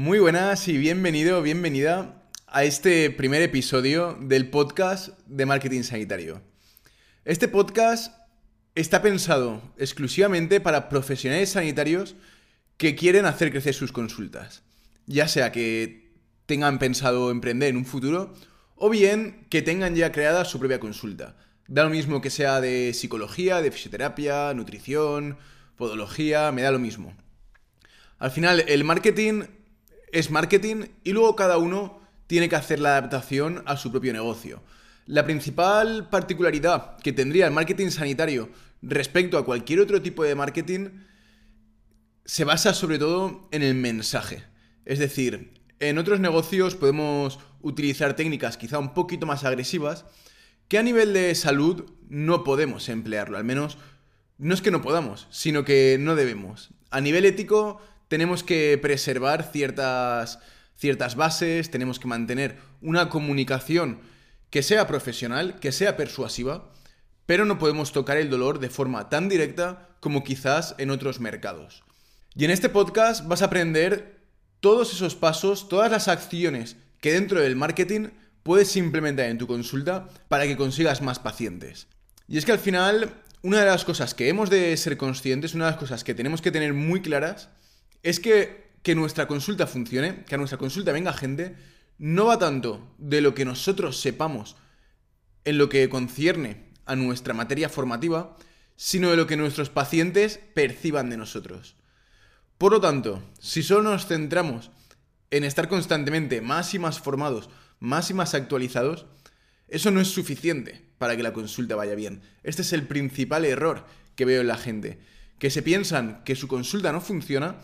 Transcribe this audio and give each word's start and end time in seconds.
Muy 0.00 0.20
buenas 0.20 0.68
y 0.68 0.78
bienvenido, 0.78 1.42
bienvenida 1.42 2.22
a 2.46 2.62
este 2.62 3.10
primer 3.10 3.42
episodio 3.42 4.16
del 4.20 4.48
podcast 4.48 5.18
de 5.26 5.44
marketing 5.44 5.82
sanitario. 5.82 6.40
Este 7.24 7.48
podcast 7.48 8.14
está 8.76 9.02
pensado 9.02 9.60
exclusivamente 9.76 10.60
para 10.60 10.88
profesionales 10.88 11.50
sanitarios 11.50 12.14
que 12.76 12.94
quieren 12.94 13.26
hacer 13.26 13.50
crecer 13.50 13.74
sus 13.74 13.90
consultas, 13.90 14.62
ya 15.06 15.26
sea 15.26 15.50
que 15.50 16.12
tengan 16.46 16.78
pensado 16.78 17.32
emprender 17.32 17.70
en 17.70 17.78
un 17.78 17.84
futuro 17.84 18.34
o 18.76 18.90
bien 18.90 19.48
que 19.50 19.62
tengan 19.62 19.96
ya 19.96 20.12
creada 20.12 20.44
su 20.44 20.60
propia 20.60 20.78
consulta. 20.78 21.34
Da 21.66 21.82
lo 21.82 21.90
mismo 21.90 22.20
que 22.20 22.30
sea 22.30 22.60
de 22.60 22.94
psicología, 22.94 23.60
de 23.60 23.72
fisioterapia, 23.72 24.54
nutrición, 24.54 25.38
podología, 25.74 26.52
me 26.52 26.62
da 26.62 26.70
lo 26.70 26.78
mismo. 26.78 27.16
Al 28.20 28.30
final, 28.30 28.64
el 28.68 28.84
marketing 28.84 29.42
es 30.12 30.30
marketing 30.30 30.86
y 31.04 31.12
luego 31.12 31.36
cada 31.36 31.58
uno 31.58 32.00
tiene 32.26 32.48
que 32.48 32.56
hacer 32.56 32.78
la 32.78 32.96
adaptación 32.96 33.62
a 33.66 33.76
su 33.76 33.90
propio 33.90 34.12
negocio. 34.12 34.62
La 35.06 35.24
principal 35.24 36.08
particularidad 36.10 36.98
que 36.98 37.12
tendría 37.12 37.46
el 37.46 37.52
marketing 37.52 37.90
sanitario 37.90 38.50
respecto 38.82 39.38
a 39.38 39.44
cualquier 39.44 39.80
otro 39.80 40.02
tipo 40.02 40.22
de 40.24 40.34
marketing 40.34 40.90
se 42.24 42.44
basa 42.44 42.74
sobre 42.74 42.98
todo 42.98 43.48
en 43.50 43.62
el 43.62 43.74
mensaje. 43.74 44.44
Es 44.84 44.98
decir, 44.98 45.54
en 45.80 45.98
otros 45.98 46.20
negocios 46.20 46.74
podemos 46.74 47.38
utilizar 47.62 48.14
técnicas 48.16 48.56
quizá 48.56 48.78
un 48.78 48.94
poquito 48.94 49.26
más 49.26 49.44
agresivas 49.44 50.04
que 50.68 50.78
a 50.78 50.82
nivel 50.82 51.14
de 51.14 51.34
salud 51.34 51.90
no 52.08 52.44
podemos 52.44 52.88
emplearlo, 52.88 53.38
al 53.38 53.44
menos 53.44 53.78
no 54.36 54.54
es 54.54 54.60
que 54.60 54.70
no 54.70 54.82
podamos, 54.82 55.26
sino 55.30 55.64
que 55.64 55.96
no 55.98 56.14
debemos. 56.14 56.70
A 56.90 57.00
nivel 57.00 57.24
ético 57.24 57.80
tenemos 58.08 58.42
que 58.42 58.78
preservar 58.80 59.50
ciertas, 59.52 60.38
ciertas 60.76 61.14
bases, 61.14 61.70
tenemos 61.70 61.98
que 61.98 62.08
mantener 62.08 62.58
una 62.80 63.08
comunicación 63.08 64.00
que 64.50 64.62
sea 64.62 64.86
profesional, 64.86 65.60
que 65.60 65.72
sea 65.72 65.96
persuasiva, 65.96 66.72
pero 67.26 67.44
no 67.44 67.58
podemos 67.58 67.92
tocar 67.92 68.16
el 68.16 68.30
dolor 68.30 68.58
de 68.58 68.70
forma 68.70 69.10
tan 69.10 69.28
directa 69.28 69.88
como 70.00 70.24
quizás 70.24 70.74
en 70.78 70.90
otros 70.90 71.20
mercados. 71.20 71.84
Y 72.34 72.44
en 72.44 72.50
este 72.50 72.68
podcast 72.68 73.26
vas 73.26 73.42
a 73.42 73.46
aprender 73.46 74.18
todos 74.60 74.92
esos 74.92 75.14
pasos, 75.14 75.68
todas 75.68 75.90
las 75.90 76.08
acciones 76.08 76.76
que 77.00 77.12
dentro 77.12 77.40
del 77.40 77.56
marketing 77.56 78.08
puedes 78.42 78.76
implementar 78.76 79.26
en 79.26 79.38
tu 79.38 79.46
consulta 79.46 80.08
para 80.28 80.46
que 80.46 80.56
consigas 80.56 81.02
más 81.02 81.18
pacientes. 81.18 81.88
Y 82.26 82.38
es 82.38 82.44
que 82.44 82.52
al 82.52 82.58
final, 82.58 83.12
una 83.42 83.60
de 83.60 83.66
las 83.66 83.84
cosas 83.84 84.14
que 84.14 84.28
hemos 84.28 84.50
de 84.50 84.76
ser 84.76 84.96
conscientes, 84.96 85.54
una 85.54 85.66
de 85.66 85.70
las 85.72 85.80
cosas 85.80 86.04
que 86.04 86.14
tenemos 86.14 86.40
que 86.40 86.50
tener 86.50 86.72
muy 86.72 87.02
claras, 87.02 87.50
es 88.02 88.20
que, 88.20 88.70
que 88.82 88.94
nuestra 88.94 89.26
consulta 89.26 89.66
funcione, 89.66 90.24
que 90.24 90.34
a 90.34 90.38
nuestra 90.38 90.58
consulta 90.58 90.92
venga 90.92 91.12
gente, 91.12 91.56
no 91.98 92.26
va 92.26 92.38
tanto 92.38 92.94
de 92.98 93.20
lo 93.20 93.34
que 93.34 93.44
nosotros 93.44 94.00
sepamos 94.00 94.56
en 95.44 95.58
lo 95.58 95.68
que 95.68 95.88
concierne 95.88 96.72
a 96.86 96.96
nuestra 96.96 97.34
materia 97.34 97.68
formativa, 97.68 98.36
sino 98.76 99.10
de 99.10 99.16
lo 99.16 99.26
que 99.26 99.36
nuestros 99.36 99.70
pacientes 99.70 100.40
perciban 100.54 101.10
de 101.10 101.16
nosotros. 101.16 101.76
Por 102.56 102.72
lo 102.72 102.80
tanto, 102.80 103.22
si 103.40 103.62
solo 103.62 103.90
nos 103.90 104.06
centramos 104.06 104.70
en 105.30 105.44
estar 105.44 105.68
constantemente 105.68 106.40
más 106.40 106.74
y 106.74 106.78
más 106.78 107.00
formados, 107.00 107.50
más 107.80 108.10
y 108.10 108.14
más 108.14 108.34
actualizados, 108.34 109.06
eso 109.68 109.90
no 109.90 110.00
es 110.00 110.08
suficiente 110.08 110.88
para 110.98 111.16
que 111.16 111.22
la 111.22 111.32
consulta 111.32 111.76
vaya 111.76 111.94
bien. 111.94 112.22
Este 112.42 112.62
es 112.62 112.72
el 112.72 112.86
principal 112.86 113.44
error 113.44 113.84
que 114.16 114.24
veo 114.24 114.40
en 114.40 114.48
la 114.48 114.56
gente, 114.56 114.98
que 115.38 115.50
se 115.50 115.62
piensan 115.62 116.22
que 116.24 116.36
su 116.36 116.48
consulta 116.48 116.92
no 116.92 117.00
funciona 117.00 117.56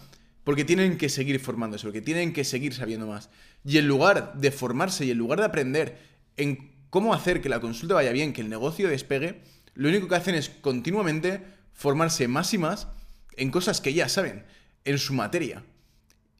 porque 0.45 0.65
tienen 0.65 0.99
que 0.99 1.09
seguir 1.09 1.41
formándose, 1.41 1.85
porque 1.85 2.03
tienen 2.03 2.33
que 2.33 2.45
seguir 2.45 2.75
sabiendo 2.75 3.07
más. 3.07 3.31
Y 3.65 3.79
en 3.79 3.89
lugar 3.89 4.35
de 4.35 4.51
formarse 4.51 5.05
y 5.07 5.11
en 5.11 5.19
lugar 5.19 5.41
de 5.41 5.47
aprender 5.47 5.99
en 6.37 6.73
cómo 6.91 7.15
hacer 7.15 7.41
que 7.41 7.49
la 7.49 7.61
consulta 7.61 7.95
vaya 7.95 8.13
bien, 8.13 8.33
que 8.33 8.43
el 8.43 8.51
negocio 8.51 8.89
despegue, 8.89 9.41
lo 9.75 9.89
único 9.89 10.07
que 10.07 10.15
hacen 10.15 10.35
es 10.35 10.51
continuamente 10.51 11.43
formarse 11.73 12.29
más 12.29 12.53
y 12.55 12.59
más 12.59 12.89
en 13.37 13.51
cosas 13.51 13.81
que 13.81 13.95
ya 13.95 14.09
saben, 14.09 14.45
en 14.85 14.99
su 14.99 15.15
materia. 15.15 15.65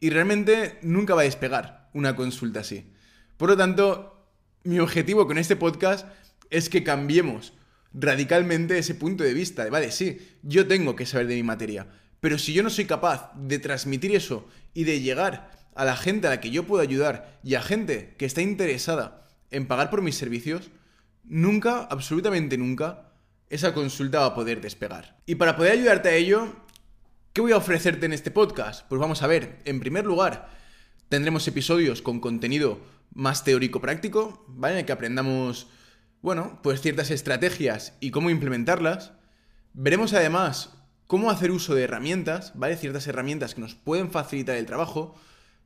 Y 0.01 0.11
realmente 0.11 0.79
nunca 0.83 1.15
va 1.15 1.23
a 1.23 1.25
despegar 1.25 1.89
una 1.95 2.15
consulta 2.15 2.61
así. 2.61 2.93
Por 3.37 3.49
lo 3.49 3.57
tanto, 3.57 4.31
mi 4.65 4.79
objetivo 4.79 5.27
con 5.27 5.39
este 5.39 5.57
podcast 5.57 6.07
es 6.51 6.69
que 6.69 6.85
cambiemos 6.85 7.55
radicalmente 7.93 8.79
ese 8.79 8.95
punto 8.95 9.25
de 9.25 9.35
vista 9.35 9.65
de, 9.65 9.71
vale, 9.71 9.91
sí, 9.91 10.19
yo 10.43 10.67
tengo 10.67 10.95
que 10.95 11.07
saber 11.07 11.27
de 11.27 11.37
mi 11.37 11.43
materia, 11.43 11.89
pero 12.25 12.39
si 12.39 12.55
yo 12.55 12.63
no 12.63 12.71
soy 12.71 12.87
capaz 12.87 13.33
de 13.35 13.59
transmitir 13.59 14.17
eso 14.17 14.49
y 14.73 14.85
de 14.85 15.03
llegar 15.03 15.51
a 15.75 15.85
la 15.85 15.95
gente 15.95 16.27
a 16.27 16.31
la 16.31 16.41
que 16.41 16.49
yo 16.49 16.65
puedo 16.65 16.83
ayudar 16.83 17.39
y 17.45 17.55
a 17.55 17.61
gente 17.61 18.15
que 18.17 18.25
está 18.25 18.41
interesada 18.41 19.29
en 19.51 19.67
pagar 19.67 19.91
por 19.91 20.01
mis 20.01 20.17
servicios, 20.17 20.71
nunca, 21.23 21.81
absolutamente 21.83 22.57
nunca, 22.57 23.13
esa 23.51 23.75
consulta 23.75 24.21
va 24.21 24.27
a 24.29 24.35
poder 24.35 24.63
despegar. 24.63 25.21
Y 25.27 25.35
para 25.35 25.55
poder 25.55 25.73
ayudarte 25.73 26.09
a 26.09 26.15
ello, 26.15 26.57
¿qué 27.35 27.43
voy 27.43 27.53
a 27.53 27.59
ofrecerte 27.59 28.07
en 28.07 28.15
este 28.15 28.31
podcast? 28.31 28.89
Pues 28.89 28.99
vamos 28.99 29.23
a 29.23 29.27
ver, 29.27 29.59
en 29.67 29.79
primer 29.79 30.07
lugar, 30.07 30.49
tendremos 31.11 31.47
episodios 31.47 32.01
con 32.01 32.21
contenido 32.21 32.81
más 33.13 33.45
teórico-práctico, 33.45 34.47
¿vale? 34.49 34.79
En 34.79 34.87
que 34.87 34.93
aprendamos, 34.93 35.67
bueno, 36.23 36.59
pues 36.63 36.81
ciertas 36.81 37.11
estrategias 37.11 37.99
y 38.01 38.13
cómo 38.13 38.31
implementarlas. 38.31 39.13
Veremos 39.75 40.15
además 40.15 40.71
cómo 41.07 41.31
hacer 41.31 41.51
uso 41.51 41.75
de 41.75 41.85
herramientas, 41.85 42.53
¿vale? 42.55 42.77
Ciertas 42.77 43.07
herramientas 43.07 43.55
que 43.55 43.61
nos 43.61 43.75
pueden 43.75 44.11
facilitar 44.11 44.57
el 44.57 44.67
trabajo, 44.67 45.15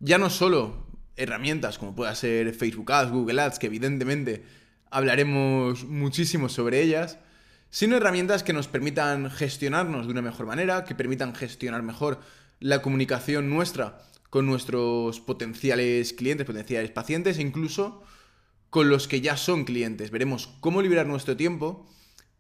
ya 0.00 0.18
no 0.18 0.30
solo 0.30 0.86
herramientas 1.16 1.78
como 1.78 1.94
pueda 1.94 2.14
ser 2.14 2.54
Facebook 2.54 2.92
Ads, 2.92 3.10
Google 3.10 3.40
Ads, 3.40 3.58
que 3.58 3.66
evidentemente 3.66 4.44
hablaremos 4.90 5.84
muchísimo 5.84 6.48
sobre 6.48 6.80
ellas, 6.80 7.18
sino 7.70 7.96
herramientas 7.96 8.42
que 8.42 8.52
nos 8.52 8.68
permitan 8.68 9.30
gestionarnos 9.30 10.06
de 10.06 10.12
una 10.12 10.22
mejor 10.22 10.46
manera, 10.46 10.84
que 10.84 10.94
permitan 10.94 11.34
gestionar 11.34 11.82
mejor 11.82 12.20
la 12.60 12.82
comunicación 12.82 13.50
nuestra 13.50 13.98
con 14.30 14.46
nuestros 14.46 15.20
potenciales 15.20 16.12
clientes, 16.12 16.46
potenciales 16.46 16.90
pacientes 16.90 17.38
e 17.38 17.42
incluso 17.42 18.02
con 18.70 18.88
los 18.88 19.08
que 19.08 19.20
ya 19.20 19.36
son 19.36 19.64
clientes. 19.64 20.10
Veremos 20.10 20.48
cómo 20.60 20.82
liberar 20.82 21.06
nuestro 21.06 21.36
tiempo 21.36 21.86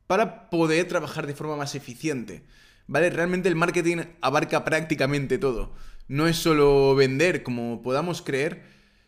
para 0.06 0.50
poder 0.50 0.88
trabajar 0.88 1.26
de 1.26 1.34
forma 1.34 1.56
más 1.56 1.74
eficiente. 1.74 2.44
¿Vale? 2.88 3.10
Realmente 3.10 3.48
el 3.48 3.54
marketing 3.54 3.98
abarca 4.20 4.64
prácticamente 4.64 5.38
todo. 5.38 5.72
No 6.08 6.26
es 6.26 6.36
solo 6.36 6.96
vender 6.96 7.44
como 7.44 7.82
podamos 7.82 8.22
creer, 8.22 8.64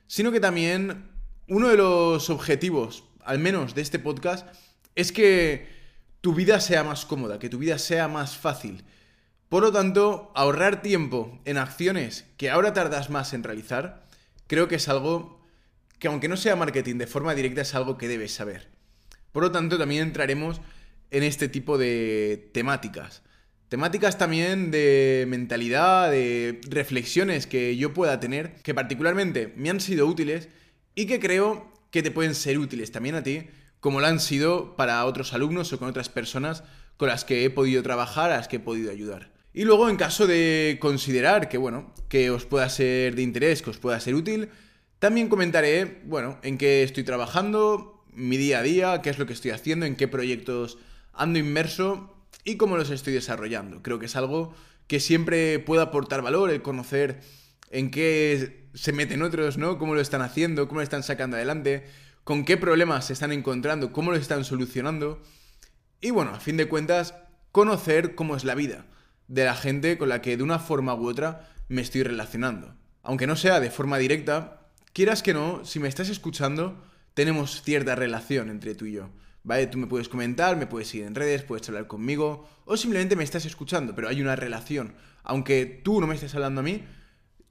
sino 0.06 0.30
que 0.30 0.38
también 0.38 1.10
uno 1.48 1.68
de 1.68 1.76
los 1.76 2.30
objetivos, 2.30 3.04
al 3.24 3.40
menos 3.40 3.74
de 3.74 3.82
este 3.82 3.98
podcast, 3.98 4.46
es 4.94 5.10
que 5.10 5.68
tu 6.20 6.34
vida 6.34 6.60
sea 6.60 6.84
más 6.84 7.06
cómoda, 7.06 7.38
que 7.38 7.48
tu 7.48 7.58
vida 7.58 7.78
sea 7.78 8.06
más 8.06 8.36
fácil. 8.36 8.84
Por 9.48 9.62
lo 9.64 9.72
tanto, 9.72 10.30
ahorrar 10.36 10.82
tiempo 10.82 11.40
en 11.44 11.58
acciones 11.58 12.26
que 12.36 12.50
ahora 12.50 12.72
tardas 12.72 13.10
más 13.10 13.32
en 13.32 13.42
realizar, 13.42 14.04
creo 14.46 14.68
que 14.68 14.76
es 14.76 14.88
algo 14.88 15.40
que 15.98 16.08
aunque 16.08 16.28
no 16.28 16.36
sea 16.36 16.56
marketing 16.56 16.96
de 16.96 17.06
forma 17.06 17.34
directa, 17.34 17.62
es 17.62 17.74
algo 17.74 17.98
que 17.98 18.08
debes 18.08 18.32
saber. 18.32 18.68
Por 19.32 19.42
lo 19.42 19.50
tanto, 19.50 19.78
también 19.78 20.02
entraremos 20.02 20.60
en 21.10 21.22
este 21.22 21.48
tipo 21.48 21.78
de 21.78 22.50
temáticas. 22.52 23.22
Temáticas 23.70 24.18
también 24.18 24.72
de 24.72 25.26
mentalidad, 25.28 26.10
de 26.10 26.60
reflexiones 26.68 27.46
que 27.46 27.76
yo 27.76 27.94
pueda 27.94 28.18
tener, 28.18 28.54
que 28.64 28.74
particularmente 28.74 29.54
me 29.54 29.70
han 29.70 29.78
sido 29.78 30.08
útiles 30.08 30.48
y 30.96 31.06
que 31.06 31.20
creo 31.20 31.72
que 31.92 32.02
te 32.02 32.10
pueden 32.10 32.34
ser 32.34 32.58
útiles 32.58 32.90
también 32.90 33.14
a 33.14 33.22
ti, 33.22 33.44
como 33.78 34.00
lo 34.00 34.08
han 34.08 34.18
sido 34.18 34.74
para 34.74 35.04
otros 35.04 35.34
alumnos 35.34 35.72
o 35.72 35.78
con 35.78 35.86
otras 35.86 36.08
personas 36.08 36.64
con 36.96 37.06
las 37.06 37.24
que 37.24 37.44
he 37.44 37.50
podido 37.50 37.80
trabajar, 37.84 38.32
a 38.32 38.38
las 38.38 38.48
que 38.48 38.56
he 38.56 38.60
podido 38.60 38.90
ayudar. 38.90 39.30
Y 39.54 39.62
luego, 39.62 39.88
en 39.88 39.94
caso 39.94 40.26
de 40.26 40.78
considerar 40.80 41.48
que, 41.48 41.56
bueno, 41.56 41.94
que 42.08 42.32
os 42.32 42.46
pueda 42.46 42.68
ser 42.68 43.14
de 43.14 43.22
interés, 43.22 43.62
que 43.62 43.70
os 43.70 43.78
pueda 43.78 44.00
ser 44.00 44.16
útil, 44.16 44.48
también 44.98 45.28
comentaré, 45.28 46.00
bueno, 46.06 46.40
en 46.42 46.58
qué 46.58 46.82
estoy 46.82 47.04
trabajando, 47.04 48.04
mi 48.12 48.36
día 48.36 48.58
a 48.58 48.62
día, 48.62 49.00
qué 49.00 49.10
es 49.10 49.18
lo 49.20 49.26
que 49.26 49.32
estoy 49.32 49.52
haciendo, 49.52 49.86
en 49.86 49.94
qué 49.94 50.08
proyectos 50.08 50.76
ando 51.12 51.38
inmerso 51.38 52.16
y 52.44 52.56
cómo 52.56 52.76
los 52.76 52.90
estoy 52.90 53.12
desarrollando. 53.12 53.82
Creo 53.82 53.98
que 53.98 54.06
es 54.06 54.16
algo 54.16 54.54
que 54.86 55.00
siempre 55.00 55.58
puede 55.58 55.82
aportar 55.82 56.22
valor, 56.22 56.50
el 56.50 56.62
conocer 56.62 57.20
en 57.70 57.90
qué 57.90 58.68
se 58.74 58.92
meten 58.92 59.22
otros, 59.22 59.58
¿no? 59.58 59.78
Cómo 59.78 59.94
lo 59.94 60.00
están 60.00 60.22
haciendo, 60.22 60.68
cómo 60.68 60.80
lo 60.80 60.84
están 60.84 61.02
sacando 61.02 61.36
adelante, 61.36 61.86
con 62.24 62.44
qué 62.44 62.56
problemas 62.56 63.06
se 63.06 63.12
están 63.12 63.32
encontrando, 63.32 63.92
cómo 63.92 64.10
lo 64.10 64.16
están 64.16 64.44
solucionando. 64.44 65.22
Y 66.00 66.10
bueno, 66.10 66.32
a 66.32 66.40
fin 66.40 66.56
de 66.56 66.68
cuentas, 66.68 67.14
conocer 67.52 68.14
cómo 68.14 68.36
es 68.36 68.44
la 68.44 68.54
vida 68.54 68.86
de 69.28 69.44
la 69.44 69.54
gente 69.54 69.96
con 69.96 70.08
la 70.08 70.22
que 70.22 70.36
de 70.36 70.42
una 70.42 70.58
forma 70.58 70.94
u 70.94 71.08
otra 71.08 71.48
me 71.68 71.82
estoy 71.82 72.02
relacionando. 72.02 72.74
Aunque 73.02 73.26
no 73.26 73.36
sea 73.36 73.60
de 73.60 73.70
forma 73.70 73.98
directa, 73.98 74.66
quieras 74.92 75.22
que 75.22 75.34
no, 75.34 75.64
si 75.64 75.78
me 75.78 75.88
estás 75.88 76.08
escuchando, 76.08 76.82
tenemos 77.14 77.62
cierta 77.62 77.94
relación 77.94 78.50
entre 78.50 78.74
tú 78.74 78.86
y 78.86 78.92
yo. 78.92 79.10
¿Vale? 79.50 79.66
Tú 79.66 79.78
me 79.78 79.88
puedes 79.88 80.08
comentar, 80.08 80.56
me 80.56 80.68
puedes 80.68 80.86
seguir 80.86 81.06
en 81.06 81.16
redes, 81.16 81.42
puedes 81.42 81.68
hablar 81.68 81.88
conmigo, 81.88 82.48
o 82.66 82.76
simplemente 82.76 83.16
me 83.16 83.24
estás 83.24 83.44
escuchando, 83.46 83.96
pero 83.96 84.08
hay 84.08 84.22
una 84.22 84.36
relación. 84.36 84.94
Aunque 85.24 85.66
tú 85.66 86.00
no 86.00 86.06
me 86.06 86.14
estés 86.14 86.36
hablando 86.36 86.60
a 86.60 86.62
mí, 86.62 86.84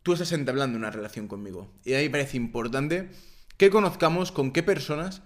tú 0.01 0.13
estás 0.13 0.31
entablando 0.31 0.77
una 0.77 0.91
relación 0.91 1.27
conmigo. 1.27 1.73
Y 1.83 1.95
a 1.95 1.97
mí 1.97 2.05
me 2.05 2.09
parece 2.09 2.37
importante 2.37 3.09
que 3.57 3.69
conozcamos 3.69 4.31
con 4.31 4.53
qué 4.53 4.63
personas 4.63 5.23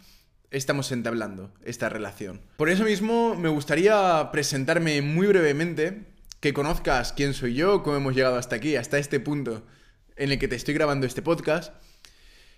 estamos 0.49 0.91
entablando 0.91 1.53
esta 1.63 1.89
relación. 1.89 2.41
Por 2.57 2.69
eso 2.69 2.85
mismo 2.85 3.35
me 3.35 3.49
gustaría 3.49 4.31
presentarme 4.31 5.03
muy 5.03 5.27
brevemente, 5.27 6.07
que 6.39 6.55
conozcas 6.55 7.13
quién 7.13 7.35
soy 7.35 7.53
yo, 7.53 7.83
cómo 7.83 7.97
hemos 7.97 8.15
llegado 8.15 8.37
hasta 8.37 8.55
aquí, 8.55 8.77
hasta 8.77 8.97
este 8.97 9.19
punto 9.19 9.63
en 10.15 10.31
el 10.31 10.39
que 10.39 10.47
te 10.47 10.55
estoy 10.55 10.73
grabando 10.73 11.05
este 11.05 11.21
podcast. 11.21 11.71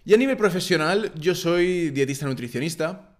Y 0.05 0.13
a 0.13 0.17
nivel 0.17 0.37
profesional, 0.37 1.11
yo 1.15 1.35
soy 1.35 1.89
dietista 1.89 2.25
nutricionista. 2.25 3.14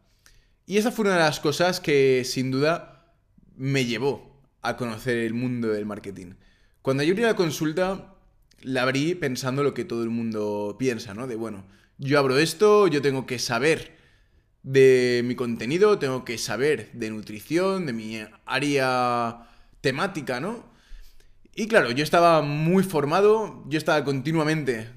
Y 0.66 0.78
esa 0.78 0.92
fue 0.92 1.06
una 1.06 1.14
de 1.14 1.20
las 1.20 1.40
cosas 1.40 1.80
que 1.80 2.24
sin 2.26 2.52
duda 2.52 3.14
me 3.56 3.86
llevó 3.86 4.42
a 4.62 4.78
conocer 4.78 5.18
el 5.18 5.34
mundo 5.34 5.68
del 5.70 5.86
marketing. 5.86 6.34
Cuando 6.82 7.04
yo 7.04 7.12
abrí 7.12 7.24
la 7.24 7.36
consulta, 7.36 8.16
la 8.62 8.82
abrí 8.82 9.16
pensando 9.16 9.64
lo 9.64 9.74
que 9.74 9.86
todo 9.86 10.04
el 10.04 10.10
mundo 10.10 10.76
piensa, 10.80 11.14
¿no? 11.14 11.28
De 11.28 11.36
bueno, 11.36 11.66
yo 11.98 12.20
abro 12.20 12.38
esto, 12.38 12.88
yo 12.88 13.02
tengo 13.02 13.26
que 13.26 13.40
saber 13.40 13.96
de 14.64 15.22
mi 15.24 15.36
contenido, 15.36 16.00
tengo 16.00 16.26
que 16.26 16.40
saber 16.40 16.92
de 16.94 17.12
nutrición, 17.12 17.86
de 17.86 17.94
mi 17.94 18.20
área 18.46 19.48
temática, 19.82 20.40
¿no? 20.40 20.66
Y 21.54 21.68
claro, 21.68 21.92
yo 21.92 22.04
estaba 22.04 22.42
muy 22.42 22.84
formado, 22.84 23.64
yo 23.68 23.78
estaba 23.78 24.04
continuamente 24.04 24.90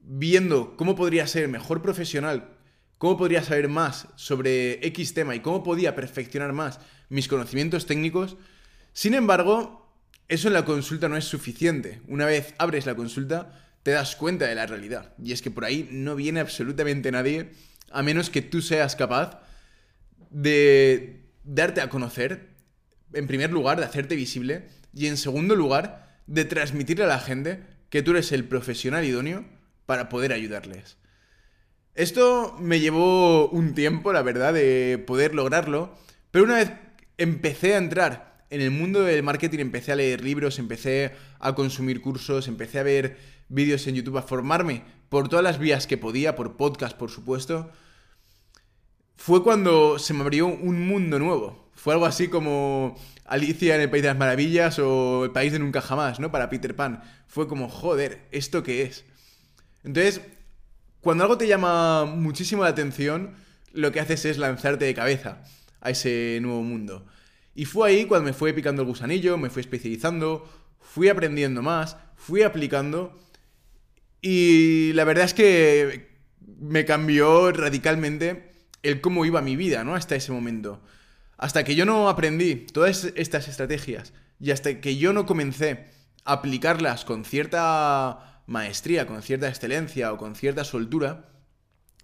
viendo 0.00 0.76
cómo 0.76 0.94
podría 0.94 1.26
ser 1.26 1.48
mejor 1.48 1.80
profesional, 1.82 2.50
cómo 3.02 3.16
podría 3.16 3.42
saber 3.42 3.68
más 3.68 4.06
sobre 4.14 4.74
X 4.86 5.12
tema 5.12 5.34
y 5.34 5.40
cómo 5.40 5.64
podía 5.64 5.96
perfeccionar 5.96 6.52
más 6.52 6.78
mis 7.08 7.26
conocimientos 7.26 7.84
técnicos. 7.84 8.36
Sin 8.92 9.14
embargo, 9.14 9.92
eso 10.28 10.46
en 10.46 10.54
la 10.54 10.64
consulta 10.64 11.08
no 11.08 11.16
es 11.16 11.24
suficiente. 11.24 12.00
Una 12.06 12.26
vez 12.26 12.54
abres 12.58 12.86
la 12.86 12.94
consulta, 12.94 13.60
te 13.82 13.90
das 13.90 14.14
cuenta 14.14 14.46
de 14.46 14.54
la 14.54 14.66
realidad. 14.66 15.14
Y 15.20 15.32
es 15.32 15.42
que 15.42 15.50
por 15.50 15.64
ahí 15.64 15.88
no 15.90 16.14
viene 16.14 16.38
absolutamente 16.38 17.10
nadie, 17.10 17.50
a 17.90 18.04
menos 18.04 18.30
que 18.30 18.40
tú 18.40 18.62
seas 18.62 18.94
capaz 18.94 19.40
de 20.30 21.24
darte 21.42 21.80
a 21.80 21.88
conocer, 21.88 22.50
en 23.14 23.26
primer 23.26 23.50
lugar, 23.50 23.80
de 23.80 23.86
hacerte 23.86 24.14
visible, 24.14 24.68
y 24.94 25.08
en 25.08 25.16
segundo 25.16 25.56
lugar, 25.56 26.20
de 26.28 26.44
transmitirle 26.44 27.02
a 27.02 27.08
la 27.08 27.18
gente 27.18 27.64
que 27.90 28.04
tú 28.04 28.12
eres 28.12 28.30
el 28.30 28.44
profesional 28.44 29.04
idóneo 29.04 29.44
para 29.86 30.08
poder 30.08 30.32
ayudarles. 30.32 31.01
Esto 31.94 32.56
me 32.58 32.80
llevó 32.80 33.48
un 33.48 33.74
tiempo, 33.74 34.12
la 34.12 34.22
verdad, 34.22 34.54
de 34.54 35.02
poder 35.06 35.34
lograrlo, 35.34 35.94
pero 36.30 36.44
una 36.44 36.54
vez 36.54 36.72
empecé 37.18 37.74
a 37.74 37.78
entrar 37.78 38.44
en 38.48 38.62
el 38.62 38.70
mundo 38.70 39.02
del 39.02 39.22
marketing, 39.22 39.58
empecé 39.58 39.92
a 39.92 39.96
leer 39.96 40.24
libros, 40.24 40.58
empecé 40.58 41.12
a 41.38 41.54
consumir 41.54 42.00
cursos, 42.00 42.48
empecé 42.48 42.78
a 42.78 42.82
ver 42.82 43.18
vídeos 43.48 43.86
en 43.86 43.94
YouTube, 43.94 44.16
a 44.16 44.22
formarme 44.22 44.84
por 45.10 45.28
todas 45.28 45.42
las 45.42 45.58
vías 45.58 45.86
que 45.86 45.98
podía, 45.98 46.34
por 46.34 46.56
podcast, 46.56 46.96
por 46.96 47.10
supuesto, 47.10 47.70
fue 49.16 49.42
cuando 49.42 49.98
se 49.98 50.14
me 50.14 50.22
abrió 50.22 50.46
un 50.46 50.86
mundo 50.86 51.18
nuevo. 51.18 51.70
Fue 51.74 51.92
algo 51.92 52.06
así 52.06 52.28
como 52.28 52.96
Alicia 53.26 53.74
en 53.74 53.82
el 53.82 53.90
País 53.90 54.02
de 54.02 54.08
las 54.08 54.18
Maravillas 54.18 54.78
o 54.78 55.24
El 55.26 55.30
País 55.32 55.52
de 55.52 55.58
Nunca 55.58 55.82
Jamás, 55.82 56.20
¿no? 56.20 56.32
Para 56.32 56.48
Peter 56.48 56.74
Pan. 56.74 57.02
Fue 57.26 57.46
como, 57.48 57.68
joder, 57.68 58.26
¿esto 58.30 58.62
qué 58.62 58.82
es? 58.82 59.04
Entonces, 59.84 60.22
cuando 61.02 61.24
algo 61.24 61.36
te 61.36 61.48
llama 61.48 62.04
muchísimo 62.06 62.62
la 62.62 62.70
atención, 62.70 63.34
lo 63.72 63.92
que 63.92 64.00
haces 64.00 64.24
es 64.24 64.38
lanzarte 64.38 64.84
de 64.84 64.94
cabeza 64.94 65.42
a 65.80 65.90
ese 65.90 66.38
nuevo 66.40 66.62
mundo. 66.62 67.04
Y 67.54 67.64
fue 67.64 67.90
ahí 67.90 68.04
cuando 68.06 68.26
me 68.26 68.32
fue 68.32 68.54
picando 68.54 68.82
el 68.82 68.88
gusanillo, 68.88 69.36
me 69.36 69.50
fui 69.50 69.60
especializando, 69.60 70.48
fui 70.80 71.08
aprendiendo 71.08 71.60
más, 71.60 71.96
fui 72.14 72.42
aplicando 72.42 73.18
y 74.20 74.92
la 74.94 75.02
verdad 75.02 75.24
es 75.24 75.34
que 75.34 76.08
me 76.60 76.84
cambió 76.84 77.50
radicalmente 77.50 78.52
el 78.84 79.00
cómo 79.00 79.24
iba 79.24 79.42
mi 79.42 79.56
vida, 79.56 79.82
¿no? 79.82 79.96
Hasta 79.96 80.14
ese 80.14 80.30
momento. 80.30 80.80
Hasta 81.36 81.64
que 81.64 81.74
yo 81.74 81.84
no 81.84 82.08
aprendí 82.08 82.54
todas 82.54 83.12
estas 83.16 83.48
estrategias 83.48 84.12
y 84.38 84.52
hasta 84.52 84.80
que 84.80 84.96
yo 84.96 85.12
no 85.12 85.26
comencé 85.26 85.86
a 86.24 86.34
aplicarlas 86.34 87.04
con 87.04 87.24
cierta 87.24 88.31
maestría, 88.46 89.06
con 89.06 89.22
cierta 89.22 89.48
excelencia 89.48 90.12
o 90.12 90.18
con 90.18 90.34
cierta 90.34 90.64
soltura 90.64 91.28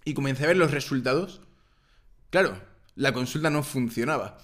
y 0.05 0.13
comencé 0.13 0.43
a 0.43 0.47
ver 0.47 0.57
los 0.57 0.71
resultados, 0.71 1.41
claro, 2.29 2.61
la 2.95 3.13
consulta 3.13 3.49
no 3.49 3.63
funcionaba. 3.63 4.39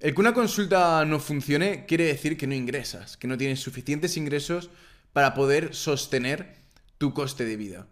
El 0.00 0.14
que 0.14 0.20
una 0.20 0.34
consulta 0.34 1.04
no 1.04 1.20
funcione 1.20 1.84
quiere 1.86 2.04
decir 2.04 2.36
que 2.36 2.46
no 2.46 2.54
ingresas, 2.54 3.16
que 3.16 3.28
no 3.28 3.36
tienes 3.36 3.60
suficientes 3.60 4.16
ingresos 4.16 4.70
para 5.12 5.34
poder 5.34 5.74
sostener 5.74 6.56
tu 6.98 7.12
coste 7.12 7.44
de 7.44 7.56
vida. 7.56 7.86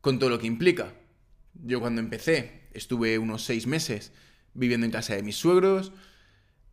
Con 0.00 0.18
todo 0.18 0.30
lo 0.30 0.38
que 0.38 0.46
implica. 0.46 0.92
Yo 1.54 1.80
cuando 1.80 2.00
empecé 2.00 2.68
estuve 2.72 3.18
unos 3.18 3.44
seis 3.44 3.66
meses 3.66 4.12
viviendo 4.54 4.84
en 4.84 4.92
casa 4.92 5.14
de 5.14 5.22
mis 5.22 5.36
suegros, 5.36 5.92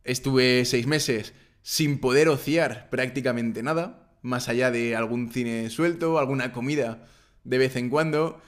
estuve 0.04 0.66
seis 0.66 0.86
meses 0.86 1.34
sin 1.62 2.00
poder 2.00 2.30
ociar 2.30 2.90
prácticamente 2.90 3.64
nada, 3.64 4.05
más 4.26 4.50
allá 4.50 4.72
de 4.72 4.96
algún 4.96 5.32
cine 5.32 5.70
suelto, 5.70 6.18
alguna 6.18 6.52
comida 6.52 7.08
de 7.44 7.58
vez 7.58 7.76
en 7.76 7.90
cuando. 7.90 8.42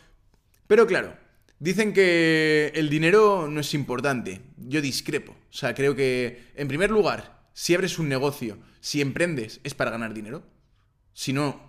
Pero 0.67 0.87
claro, 0.87 1.15
dicen 1.59 1.93
que 1.93 2.71
el 2.75 2.89
dinero 2.89 3.47
no 3.47 3.61
es 3.61 3.73
importante. 3.73 4.41
Yo 4.57 4.81
discrepo. 4.81 5.31
O 5.31 5.53
sea, 5.53 5.75
creo 5.75 5.95
que, 5.95 6.51
en 6.55 6.67
primer 6.67 6.89
lugar, 6.89 7.47
si 7.53 7.75
abres 7.75 7.99
un 7.99 8.09
negocio, 8.09 8.57
si 8.81 9.01
emprendes, 9.01 9.61
es 9.63 9.73
para 9.73 9.91
ganar 9.91 10.13
dinero. 10.13 10.43
Si 11.13 11.31
no, 11.31 11.61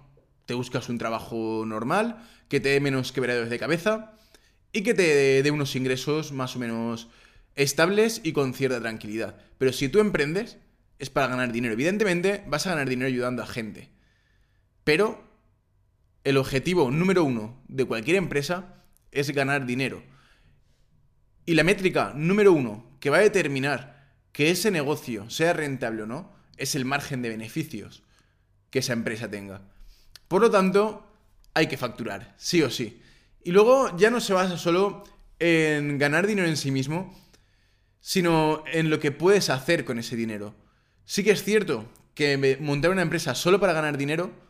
te 0.46 0.54
buscas 0.54 0.88
un 0.88 0.98
trabajo 0.98 1.64
normal, 1.66 2.26
que 2.48 2.60
te 2.60 2.70
dé 2.70 2.80
menos 2.80 3.12
quebraderos 3.12 3.50
de 3.50 3.58
cabeza 3.58 4.14
y 4.72 4.82
que 4.82 4.94
te 4.94 5.42
dé 5.42 5.50
unos 5.50 5.76
ingresos 5.76 6.32
más 6.32 6.56
o 6.56 6.58
menos 6.58 7.08
estables 7.54 8.20
y 8.24 8.32
con 8.32 8.54
cierta 8.54 8.80
tranquilidad. 8.80 9.36
Pero 9.58 9.72
si 9.72 9.88
tú 9.88 10.00
emprendes, 10.00 10.56
es 10.98 11.10
para 11.10 11.26
ganar 11.26 11.52
dinero. 11.52 11.74
Evidentemente, 11.74 12.42
vas 12.46 12.66
a 12.66 12.70
ganar 12.70 12.88
dinero 12.88 13.08
ayudando 13.08 13.42
a 13.42 13.46
gente. 13.46 13.90
Pero 14.88 15.22
el 16.24 16.38
objetivo 16.38 16.90
número 16.90 17.22
uno 17.22 17.62
de 17.68 17.84
cualquier 17.84 18.16
empresa 18.16 18.82
es 19.12 19.30
ganar 19.32 19.66
dinero. 19.66 20.02
Y 21.44 21.56
la 21.56 21.62
métrica 21.62 22.14
número 22.16 22.54
uno 22.54 22.96
que 22.98 23.10
va 23.10 23.18
a 23.18 23.20
determinar 23.20 24.14
que 24.32 24.50
ese 24.50 24.70
negocio 24.70 25.28
sea 25.28 25.52
rentable 25.52 26.04
o 26.04 26.06
no 26.06 26.32
es 26.56 26.74
el 26.74 26.86
margen 26.86 27.20
de 27.20 27.28
beneficios 27.28 28.02
que 28.70 28.78
esa 28.78 28.94
empresa 28.94 29.28
tenga. 29.28 29.60
Por 30.26 30.40
lo 30.40 30.50
tanto, 30.50 31.06
hay 31.52 31.66
que 31.66 31.76
facturar, 31.76 32.34
sí 32.38 32.62
o 32.62 32.70
sí. 32.70 33.02
Y 33.44 33.50
luego 33.50 33.94
ya 33.98 34.08
no 34.08 34.22
se 34.22 34.32
basa 34.32 34.56
solo 34.56 35.04
en 35.38 35.98
ganar 35.98 36.26
dinero 36.26 36.48
en 36.48 36.56
sí 36.56 36.70
mismo, 36.70 37.14
sino 38.00 38.64
en 38.72 38.88
lo 38.88 39.00
que 39.00 39.12
puedes 39.12 39.50
hacer 39.50 39.84
con 39.84 39.98
ese 39.98 40.16
dinero. 40.16 40.54
Sí 41.04 41.24
que 41.24 41.32
es 41.32 41.44
cierto 41.44 41.92
que 42.14 42.56
montar 42.58 42.90
una 42.90 43.02
empresa 43.02 43.34
solo 43.34 43.60
para 43.60 43.74
ganar 43.74 43.98
dinero 43.98 44.47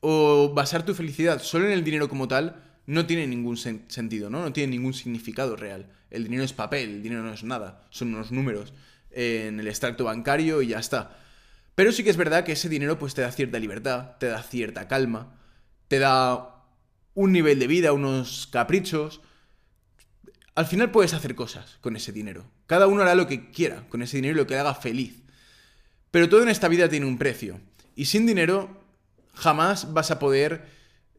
o 0.00 0.52
basar 0.54 0.84
tu 0.84 0.94
felicidad 0.94 1.42
solo 1.42 1.66
en 1.66 1.72
el 1.72 1.84
dinero 1.84 2.08
como 2.08 2.28
tal 2.28 2.62
no 2.86 3.06
tiene 3.06 3.26
ningún 3.26 3.56
sentido, 3.56 4.30
¿no? 4.30 4.42
No 4.42 4.52
tiene 4.52 4.70
ningún 4.70 4.94
significado 4.94 5.56
real. 5.56 5.90
El 6.10 6.24
dinero 6.24 6.42
es 6.42 6.54
papel, 6.54 6.88
el 6.88 7.02
dinero 7.02 7.22
no 7.22 7.32
es 7.32 7.44
nada, 7.44 7.86
son 7.90 8.14
unos 8.14 8.32
números 8.32 8.72
en 9.10 9.60
el 9.60 9.68
extracto 9.68 10.04
bancario 10.04 10.62
y 10.62 10.68
ya 10.68 10.78
está. 10.78 11.18
Pero 11.74 11.92
sí 11.92 12.02
que 12.02 12.10
es 12.10 12.16
verdad 12.16 12.44
que 12.44 12.52
ese 12.52 12.68
dinero 12.68 12.98
pues 12.98 13.14
te 13.14 13.22
da 13.22 13.30
cierta 13.30 13.58
libertad, 13.58 14.16
te 14.18 14.26
da 14.26 14.42
cierta 14.42 14.88
calma, 14.88 15.38
te 15.88 15.98
da 15.98 16.64
un 17.14 17.32
nivel 17.32 17.58
de 17.58 17.66
vida, 17.66 17.92
unos 17.92 18.48
caprichos. 18.50 19.20
Al 20.54 20.66
final 20.66 20.90
puedes 20.90 21.14
hacer 21.14 21.34
cosas 21.34 21.78
con 21.80 21.94
ese 21.94 22.12
dinero. 22.12 22.50
Cada 22.66 22.86
uno 22.86 23.02
hará 23.02 23.14
lo 23.14 23.26
que 23.26 23.50
quiera 23.50 23.86
con 23.88 24.02
ese 24.02 24.16
dinero 24.16 24.34
y 24.34 24.38
lo 24.38 24.46
que 24.46 24.54
le 24.54 24.60
haga 24.60 24.74
feliz. 24.74 25.22
Pero 26.10 26.28
todo 26.28 26.42
en 26.42 26.48
esta 26.48 26.68
vida 26.68 26.88
tiene 26.88 27.06
un 27.06 27.18
precio. 27.18 27.60
Y 27.94 28.06
sin 28.06 28.26
dinero 28.26 28.87
jamás 29.38 29.92
vas 29.92 30.10
a 30.10 30.18
poder 30.18 30.66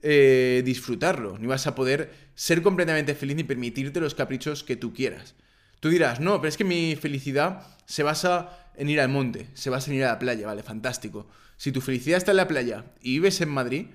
eh, 0.01 0.61
disfrutarlo, 0.65 1.37
ni 1.37 1.47
vas 1.47 1.67
a 1.67 1.75
poder 1.75 2.13
ser 2.35 2.61
completamente 2.61 3.15
feliz 3.15 3.35
ni 3.35 3.43
permitirte 3.43 3.99
los 3.99 4.15
caprichos 4.15 4.63
que 4.63 4.75
tú 4.75 4.93
quieras. 4.93 5.35
Tú 5.79 5.89
dirás, 5.89 6.19
no, 6.19 6.39
pero 6.39 6.49
es 6.49 6.57
que 6.57 6.65
mi 6.65 6.97
felicidad 6.97 7.65
se 7.85 8.03
basa 8.03 8.69
en 8.75 8.89
ir 8.89 8.99
al 8.99 9.09
monte, 9.09 9.47
se 9.53 9.69
basa 9.69 9.89
en 9.89 9.97
ir 9.97 10.03
a 10.03 10.13
la 10.13 10.19
playa, 10.19 10.45
vale, 10.45 10.63
fantástico. 10.63 11.27
Si 11.57 11.71
tu 11.71 11.81
felicidad 11.81 12.17
está 12.17 12.31
en 12.31 12.37
la 12.37 12.47
playa 12.47 12.85
y 13.01 13.13
vives 13.13 13.39
en 13.41 13.49
Madrid, 13.49 13.87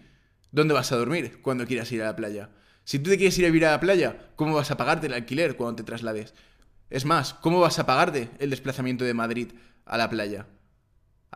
¿dónde 0.50 0.74
vas 0.74 0.92
a 0.92 0.96
dormir 0.96 1.40
cuando 1.42 1.66
quieras 1.66 1.92
ir 1.92 2.02
a 2.02 2.06
la 2.06 2.16
playa? 2.16 2.50
Si 2.84 2.98
tú 2.98 3.10
te 3.10 3.16
quieres 3.16 3.38
ir 3.38 3.44
a 3.44 3.48
vivir 3.48 3.66
a 3.66 3.72
la 3.72 3.80
playa, 3.80 4.30
¿cómo 4.36 4.54
vas 4.54 4.70
a 4.70 4.76
pagarte 4.76 5.06
el 5.06 5.14
alquiler 5.14 5.56
cuando 5.56 5.76
te 5.76 5.84
traslades? 5.84 6.34
Es 6.90 7.04
más, 7.04 7.34
¿cómo 7.34 7.60
vas 7.60 7.78
a 7.78 7.86
pagarte 7.86 8.30
el 8.38 8.50
desplazamiento 8.50 9.04
de 9.04 9.14
Madrid 9.14 9.52
a 9.84 9.98
la 9.98 10.08
playa? 10.08 10.46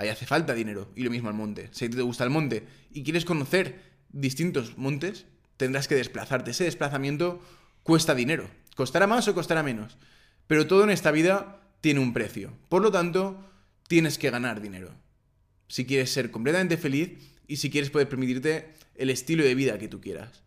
Ahí 0.00 0.11
hace 0.11 0.26
falta 0.26 0.55
dinero, 0.55 0.93
y 0.95 1.02
lo 1.02 1.11
mismo 1.11 1.28
al 1.28 1.35
monte. 1.35 1.71
Si 1.73 1.88
te 1.88 2.02
gusta 2.02 2.23
el 2.23 2.31
monte 2.31 2.62
y 2.93 3.02
quieres 3.02 3.25
conocer 3.25 3.81
distintos 4.11 4.78
montes, 4.78 5.26
tendrás 5.57 5.88
que 5.88 5.97
desplazarte. 5.97 6.52
Ese 6.52 6.62
desplazamiento 6.62 7.43
cuesta 7.83 8.14
dinero. 8.14 8.49
¿Costará 8.76 9.09
más 9.09 9.26
o 9.26 9.35
costará 9.35 9.64
menos? 9.64 9.99
Pero 10.47 10.69
todo 10.69 10.85
en 10.85 10.90
esta 10.90 11.11
vida 11.11 11.61
tiene 11.81 11.99
un 11.99 12.12
precio. 12.12 12.57
Por 12.69 12.81
lo 12.81 12.93
tanto, 12.93 13.45
tienes 13.88 14.19
que 14.19 14.31
ganar 14.31 14.61
dinero. 14.61 14.95
Si 15.67 15.85
quieres 15.85 16.12
ser 16.12 16.31
completamente 16.31 16.76
feliz 16.76 17.19
y 17.49 17.57
si 17.57 17.69
quieres 17.69 17.90
poder 17.90 18.09
permitirte 18.09 18.75
el 18.95 19.11
estilo 19.11 19.43
de 19.43 19.57
vida 19.57 19.81
que 19.81 19.88
tú 19.88 20.00
quieras. 20.00 20.45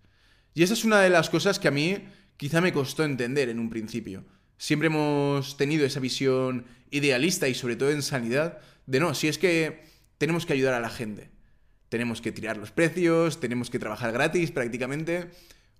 Y 0.53 0.63
esa 0.63 0.75
es 0.75 0.85
una 0.85 1.01
de 1.01 1.09
las 1.09 1.29
cosas 1.29 1.59
que 1.59 1.67
a 1.67 1.71
mí 1.71 1.97
quizá 2.37 2.61
me 2.61 2.71
costó 2.71 3.03
entender 3.03 3.49
en 3.49 3.59
un 3.59 3.69
principio. 3.69 4.23
Siempre 4.57 4.87
hemos 4.87 5.57
tenido 5.57 5.85
esa 5.85 5.99
visión 5.99 6.67
idealista 6.89 7.49
y 7.49 7.53
sobre 7.53 7.75
todo 7.75 7.91
en 7.91 8.01
sanidad 8.01 8.59
de 8.85 8.99
no, 8.99 9.13
si 9.13 9.27
es 9.27 9.37
que 9.37 9.83
tenemos 10.17 10.45
que 10.45 10.53
ayudar 10.53 10.73
a 10.73 10.79
la 10.79 10.89
gente. 10.89 11.29
Tenemos 11.89 12.21
que 12.21 12.31
tirar 12.31 12.57
los 12.57 12.71
precios, 12.71 13.39
tenemos 13.39 13.69
que 13.69 13.79
trabajar 13.79 14.11
gratis 14.11 14.51
prácticamente, 14.51 15.29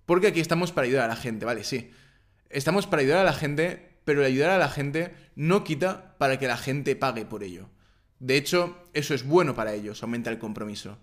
porque 0.04 0.26
aquí 0.26 0.40
estamos 0.40 0.72
para 0.72 0.86
ayudar 0.86 1.04
a 1.04 1.14
la 1.14 1.16
gente, 1.16 1.44
¿vale? 1.44 1.64
Sí. 1.64 1.90
Estamos 2.50 2.86
para 2.86 3.02
ayudar 3.02 3.18
a 3.18 3.24
la 3.24 3.32
gente, 3.32 3.98
pero 4.04 4.24
ayudar 4.24 4.50
a 4.50 4.58
la 4.58 4.68
gente 4.68 5.14
no 5.36 5.64
quita 5.64 6.16
para 6.18 6.38
que 6.38 6.46
la 6.46 6.56
gente 6.56 6.96
pague 6.96 7.24
por 7.24 7.42
ello. 7.42 7.70
De 8.18 8.36
hecho, 8.36 8.76
eso 8.92 9.14
es 9.14 9.24
bueno 9.24 9.54
para 9.54 9.72
ellos, 9.74 10.02
aumenta 10.02 10.30
el 10.30 10.38
compromiso. 10.38 10.98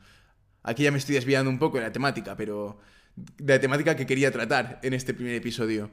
Aquí 0.64 0.84
ya 0.84 0.92
me 0.92 0.98
estoy 0.98 1.16
desviando 1.16 1.50
un 1.50 1.60
poco 1.60 1.78
de 1.78 1.84
la 1.84 1.92
temática, 1.92 2.36
pero 2.36 2.80
de 3.16 3.54
la 3.54 3.60
temática 3.60 3.96
que 3.96 4.06
quería 4.06 4.32
tratar 4.32 4.80
en 4.84 4.94
este 4.94 5.14
primer 5.14 5.34
episodio. 5.34 5.90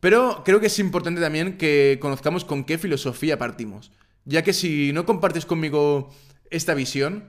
Pero 0.00 0.42
creo 0.44 0.60
que 0.60 0.66
es 0.66 0.78
importante 0.78 1.20
también 1.20 1.56
que 1.56 1.98
conozcamos 2.00 2.44
con 2.44 2.64
qué 2.64 2.78
filosofía 2.78 3.38
partimos, 3.38 3.90
ya 4.24 4.42
que 4.42 4.52
si 4.52 4.92
no 4.92 5.06
compartes 5.06 5.46
conmigo 5.46 6.14
esta 6.50 6.74
visión, 6.74 7.24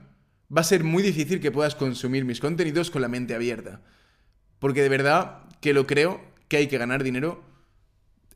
va 0.54 0.60
a 0.60 0.64
ser 0.64 0.84
muy 0.84 1.02
difícil 1.02 1.40
que 1.40 1.50
puedas 1.50 1.74
consumir 1.74 2.24
mis 2.24 2.40
contenidos 2.40 2.90
con 2.90 3.02
la 3.02 3.08
mente 3.08 3.34
abierta. 3.34 3.82
Porque 4.58 4.82
de 4.82 4.88
verdad 4.88 5.42
que 5.60 5.74
lo 5.74 5.86
creo 5.86 6.20
que 6.48 6.58
hay 6.58 6.66
que 6.68 6.78
ganar 6.78 7.02
dinero 7.02 7.44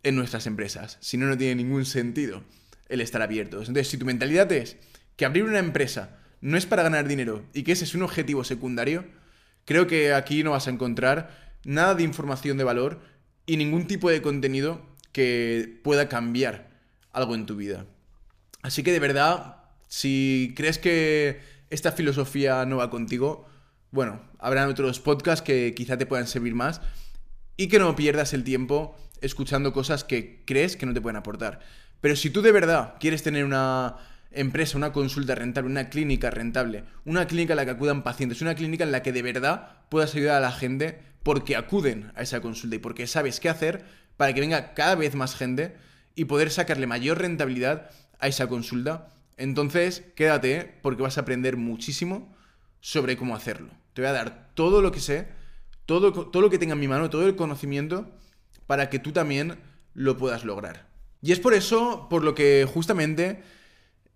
en 0.02 0.16
nuestras 0.16 0.46
empresas, 0.46 0.96
si 1.00 1.16
no, 1.16 1.26
no 1.26 1.36
tiene 1.36 1.62
ningún 1.62 1.84
sentido 1.84 2.42
el 2.88 3.00
estar 3.00 3.22
abiertos. 3.22 3.68
Entonces, 3.68 3.88
si 3.88 3.98
tu 3.98 4.06
mentalidad 4.06 4.50
es 4.50 4.76
que 5.16 5.24
abrir 5.24 5.44
una 5.44 5.58
empresa 5.58 6.18
no 6.40 6.56
es 6.56 6.66
para 6.66 6.82
ganar 6.82 7.06
dinero 7.06 7.44
y 7.52 7.62
que 7.62 7.72
ese 7.72 7.84
es 7.84 7.94
un 7.94 8.02
objetivo 8.02 8.44
secundario, 8.44 9.04
creo 9.64 9.86
que 9.86 10.14
aquí 10.14 10.42
no 10.42 10.52
vas 10.52 10.66
a 10.66 10.70
encontrar 10.70 11.54
nada 11.64 11.94
de 11.94 12.02
información 12.02 12.56
de 12.56 12.64
valor 12.64 13.00
y 13.46 13.56
ningún 13.56 13.86
tipo 13.86 14.10
de 14.10 14.22
contenido 14.22 14.86
que 15.12 15.80
pueda 15.84 16.08
cambiar 16.08 16.70
algo 17.12 17.34
en 17.34 17.46
tu 17.46 17.56
vida. 17.56 17.86
Así 18.62 18.82
que 18.82 18.92
de 18.92 19.00
verdad, 19.00 19.56
si 19.88 20.52
crees 20.56 20.78
que 20.78 21.40
esta 21.70 21.92
filosofía 21.92 22.64
no 22.66 22.78
va 22.78 22.90
contigo, 22.90 23.46
bueno, 23.90 24.20
habrán 24.38 24.68
otros 24.68 25.00
podcasts 25.00 25.42
que 25.42 25.74
quizá 25.74 25.96
te 25.96 26.06
puedan 26.06 26.26
servir 26.26 26.54
más 26.54 26.80
y 27.56 27.68
que 27.68 27.78
no 27.78 27.96
pierdas 27.96 28.32
el 28.32 28.44
tiempo 28.44 28.96
escuchando 29.20 29.72
cosas 29.72 30.04
que 30.04 30.42
crees 30.46 30.76
que 30.76 30.86
no 30.86 30.94
te 30.94 31.00
pueden 31.00 31.16
aportar. 31.16 31.60
Pero 32.00 32.16
si 32.16 32.30
tú 32.30 32.42
de 32.42 32.52
verdad 32.52 32.94
quieres 33.00 33.22
tener 33.22 33.44
una 33.44 33.96
empresa, 34.30 34.78
una 34.78 34.92
consulta 34.92 35.34
rentable, 35.34 35.70
una 35.70 35.90
clínica 35.90 36.30
rentable, 36.30 36.84
una 37.04 37.26
clínica 37.26 37.52
en 37.52 37.58
la 37.58 37.64
que 37.64 37.72
acudan 37.72 38.02
pacientes, 38.02 38.42
una 38.42 38.54
clínica 38.54 38.84
en 38.84 38.92
la 38.92 39.02
que 39.02 39.12
de 39.12 39.22
verdad 39.22 39.68
puedas 39.88 40.14
ayudar 40.14 40.36
a 40.36 40.40
la 40.40 40.52
gente 40.52 41.00
porque 41.22 41.56
acuden 41.56 42.12
a 42.14 42.22
esa 42.22 42.40
consulta 42.40 42.76
y 42.76 42.78
porque 42.78 43.06
sabes 43.06 43.40
qué 43.40 43.48
hacer 43.48 43.84
para 44.16 44.32
que 44.32 44.40
venga 44.40 44.74
cada 44.74 44.94
vez 44.94 45.14
más 45.14 45.34
gente 45.34 45.76
y 46.14 46.26
poder 46.26 46.50
sacarle 46.50 46.86
mayor 46.86 47.18
rentabilidad 47.18 47.90
a 48.20 48.28
esa 48.28 48.48
consulta, 48.48 49.08
entonces 49.36 50.04
quédate 50.14 50.78
porque 50.82 51.02
vas 51.02 51.18
a 51.18 51.22
aprender 51.22 51.56
muchísimo 51.56 52.34
sobre 52.80 53.16
cómo 53.16 53.34
hacerlo. 53.34 53.70
Te 53.94 54.02
voy 54.02 54.10
a 54.10 54.12
dar 54.12 54.50
todo 54.54 54.82
lo 54.82 54.92
que 54.92 55.00
sé, 55.00 55.28
todo, 55.86 56.12
todo 56.12 56.42
lo 56.42 56.50
que 56.50 56.58
tenga 56.58 56.74
en 56.74 56.80
mi 56.80 56.88
mano, 56.88 57.10
todo 57.10 57.26
el 57.26 57.36
conocimiento 57.36 58.10
para 58.66 58.88
que 58.90 58.98
tú 58.98 59.12
también 59.12 59.58
lo 59.94 60.16
puedas 60.16 60.44
lograr. 60.44 60.88
Y 61.22 61.32
es 61.32 61.40
por 61.40 61.54
eso 61.54 62.08
por 62.08 62.22
lo 62.22 62.34
que 62.34 62.66
justamente 62.72 63.42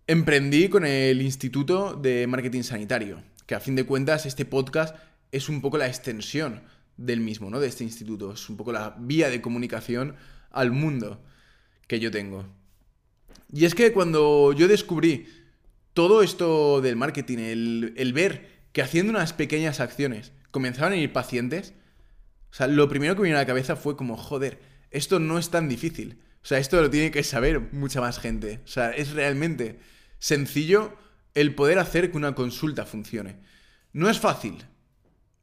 emprendí 0.06 0.68
con 0.68 0.84
el 0.84 1.20
Instituto 1.23 1.94
de 1.94 2.26
Marketing 2.26 2.62
Sanitario, 2.62 3.23
que 3.46 3.54
a 3.54 3.61
fin 3.61 3.75
de 3.75 3.84
cuentas 3.84 4.26
este 4.26 4.44
podcast 4.44 4.94
es 5.32 5.49
un 5.49 5.61
poco 5.61 5.78
la 5.78 5.87
extensión 5.87 6.62
del 6.96 7.20
mismo, 7.20 7.50
¿no? 7.50 7.61
De 7.61 7.66
este 7.66 7.84
instituto, 7.84 8.32
es 8.32 8.49
un 8.49 8.56
poco 8.56 8.73
la 8.73 8.94
vía 8.99 9.28
de 9.30 9.40
comunicación 9.40 10.14
al 10.50 10.70
mundo 10.70 11.20
que 11.88 11.99
yo 12.00 12.11
tengo. 12.11 12.46
Y 13.52 13.64
es 13.64 13.74
que 13.74 13.92
cuando 13.92 14.52
yo 14.52 14.68
descubrí 14.68 15.28
todo 15.92 16.22
esto 16.22 16.80
del 16.80 16.96
marketing, 16.96 17.38
el, 17.38 17.94
el 17.96 18.12
ver 18.12 18.48
que 18.72 18.82
haciendo 18.82 19.10
unas 19.10 19.32
pequeñas 19.32 19.80
acciones 19.80 20.32
comenzaban 20.50 20.92
a 20.92 20.96
ir 20.96 21.12
pacientes, 21.12 21.74
o 22.50 22.54
sea, 22.54 22.66
lo 22.68 22.88
primero 22.88 23.14
que 23.14 23.22
me 23.22 23.28
vino 23.28 23.38
a 23.38 23.40
la 23.40 23.46
cabeza 23.46 23.76
fue 23.76 23.96
como, 23.96 24.16
joder, 24.16 24.60
esto 24.90 25.18
no 25.18 25.38
es 25.38 25.50
tan 25.50 25.68
difícil. 25.68 26.20
O 26.44 26.46
sea, 26.46 26.58
esto 26.58 26.80
lo 26.80 26.90
tiene 26.90 27.10
que 27.10 27.24
saber 27.24 27.72
mucha 27.72 28.00
más 28.00 28.18
gente. 28.18 28.60
O 28.64 28.68
sea, 28.68 28.90
es 28.90 29.12
realmente 29.12 29.80
sencillo 30.18 30.96
el 31.34 31.54
poder 31.54 31.78
hacer 31.78 32.10
que 32.10 32.16
una 32.16 32.34
consulta 32.34 32.86
funcione. 32.86 33.36
No 33.92 34.08
es 34.10 34.20
fácil, 34.20 34.58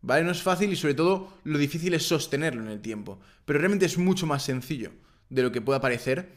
¿vale? 0.01 0.24
No 0.24 0.31
es 0.31 0.41
fácil 0.41 0.71
y 0.71 0.75
sobre 0.75 0.93
todo 0.93 1.38
lo 1.43 1.57
difícil 1.57 1.93
es 1.93 2.03
sostenerlo 2.03 2.62
en 2.62 2.69
el 2.69 2.81
tiempo. 2.81 3.19
Pero 3.43 3.60
realmente 3.60 3.88
es 3.88 3.98
mucho 3.98 4.25
más 4.25 4.43
sencillo 4.43 4.91
de 5.29 5.43
lo 5.43 5.51
que 5.51 5.62
pueda 5.62 5.81
parecer. 5.81 6.31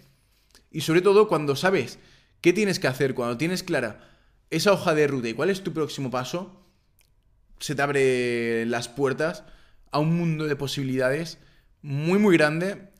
Y 0.74 0.80
sobre 0.80 1.02
todo 1.02 1.28
cuando 1.28 1.54
sabes 1.54 2.00
qué 2.40 2.52
tienes 2.52 2.80
que 2.80 2.88
hacer, 2.88 3.14
cuando 3.14 3.38
tienes 3.38 3.62
clara 3.62 4.10
esa 4.50 4.72
hoja 4.72 4.92
de 4.92 5.06
ruta 5.06 5.28
y 5.28 5.34
cuál 5.34 5.48
es 5.48 5.62
tu 5.62 5.72
próximo 5.72 6.10
paso, 6.10 6.66
se 7.60 7.76
te 7.76 7.80
abre 7.82 8.66
las 8.66 8.88
puertas 8.88 9.44
a 9.92 10.00
un 10.00 10.16
mundo 10.16 10.46
de 10.46 10.56
posibilidades 10.56 11.38
muy 11.80 12.18
muy 12.18 12.36
grande 12.36 12.90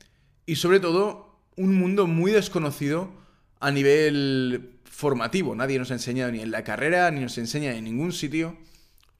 y 0.45 0.55
sobre 0.55 0.79
todo 0.79 1.37
un 1.57 1.75
mundo 1.75 2.07
muy 2.07 2.31
desconocido 2.31 3.11
a 3.59 3.71
nivel 3.71 4.79
formativo. 4.85 5.53
Nadie 5.53 5.77
nos 5.77 5.91
ha 5.91 5.95
enseñado 5.95 6.31
ni 6.31 6.39
en 6.39 6.51
la 6.51 6.63
carrera 6.63 7.11
ni 7.11 7.19
nos 7.19 7.37
enseña 7.37 7.73
en 7.73 7.83
ningún 7.83 8.13
sitio 8.13 8.57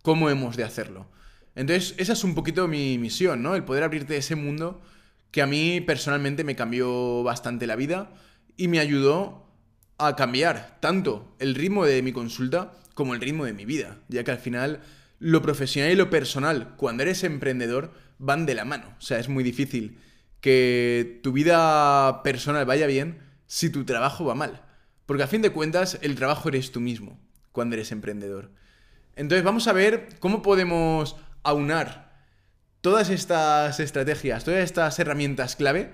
cómo 0.01 0.29
hemos 0.29 0.55
de 0.55 0.63
hacerlo. 0.63 1.07
Entonces, 1.55 1.93
esa 1.97 2.13
es 2.13 2.23
un 2.23 2.35
poquito 2.35 2.69
mi 2.69 2.97
misión, 2.99 3.43
¿no? 3.43 3.53
El 3.53 3.65
poder 3.65 3.83
abrirte 3.83 4.15
ese 4.15 4.35
mundo 4.35 4.81
que 5.31 5.41
a 5.41 5.45
mí 5.45 5.81
personalmente 5.81 6.45
me 6.45 6.55
cambió 6.55 7.21
bastante 7.21 7.67
la 7.67 7.75
vida 7.75 8.13
y 8.57 8.67
me 8.67 8.79
ayudó 8.79 9.45
a 9.97 10.15
cambiar 10.15 10.77
tanto 10.81 11.35
el 11.39 11.55
ritmo 11.55 11.85
de 11.85 12.01
mi 12.01 12.11
consulta 12.11 12.73
como 12.93 13.13
el 13.13 13.21
ritmo 13.21 13.45
de 13.45 13.53
mi 13.53 13.65
vida, 13.65 13.97
ya 14.07 14.23
que 14.23 14.31
al 14.31 14.37
final 14.37 14.81
lo 15.19 15.41
profesional 15.41 15.91
y 15.91 15.95
lo 15.95 16.09
personal, 16.09 16.75
cuando 16.77 17.03
eres 17.03 17.23
emprendedor, 17.23 17.93
van 18.17 18.45
de 18.45 18.55
la 18.55 18.65
mano. 18.65 18.93
O 18.97 19.01
sea, 19.01 19.19
es 19.19 19.29
muy 19.29 19.43
difícil 19.43 19.99
que 20.41 21.19
tu 21.23 21.31
vida 21.31 22.23
personal 22.23 22.65
vaya 22.65 22.87
bien 22.87 23.19
si 23.47 23.69
tu 23.69 23.85
trabajo 23.85 24.25
va 24.25 24.35
mal. 24.35 24.61
Porque 25.05 25.23
a 25.23 25.27
fin 25.27 25.41
de 25.41 25.51
cuentas, 25.51 25.99
el 26.01 26.15
trabajo 26.15 26.49
eres 26.49 26.71
tú 26.71 26.79
mismo 26.79 27.19
cuando 27.51 27.75
eres 27.75 27.91
emprendedor. 27.91 28.51
Entonces 29.15 29.43
vamos 29.43 29.67
a 29.67 29.73
ver 29.73 30.09
cómo 30.19 30.41
podemos 30.41 31.15
aunar 31.43 32.13
todas 32.81 33.09
estas 33.09 33.79
estrategias, 33.79 34.43
todas 34.43 34.63
estas 34.63 34.99
herramientas 34.99 35.55
clave 35.55 35.93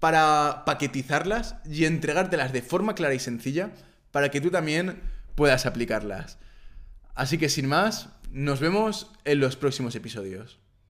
para 0.00 0.64
paquetizarlas 0.64 1.56
y 1.64 1.84
entregártelas 1.84 2.52
de 2.52 2.62
forma 2.62 2.94
clara 2.94 3.14
y 3.14 3.18
sencilla 3.18 3.70
para 4.10 4.30
que 4.30 4.40
tú 4.40 4.50
también 4.50 5.00
puedas 5.34 5.66
aplicarlas. 5.66 6.38
Así 7.14 7.38
que 7.38 7.48
sin 7.48 7.66
más, 7.66 8.10
nos 8.30 8.60
vemos 8.60 9.10
en 9.24 9.40
los 9.40 9.56
próximos 9.56 9.94
episodios. 9.94 10.58